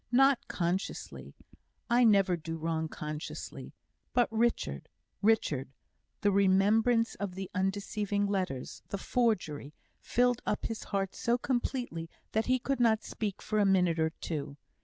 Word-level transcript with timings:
"Not 0.11 0.47
consciously. 0.47 1.35
I 1.87 2.03
never 2.05 2.35
do 2.35 2.57
wrong 2.57 2.87
consciously. 2.87 3.71
But 4.13 4.27
Richard 4.31 4.89
Richard." 5.21 5.69
The 6.21 6.31
remembrance 6.31 7.13
of 7.13 7.35
the 7.35 7.51
undeceiving 7.53 8.25
letters 8.25 8.81
the 8.89 8.97
forgery 8.97 9.75
filled 9.99 10.41
up 10.43 10.65
his 10.65 10.85
heart 10.85 11.13
so 11.13 11.37
completely 11.37 12.09
that 12.31 12.47
he 12.47 12.57
could 12.57 12.79
not 12.79 13.03
speak 13.03 13.43
for 13.43 13.59
a 13.59 13.63
minute 13.67 13.99
or 13.99 14.09
two. 14.09 14.57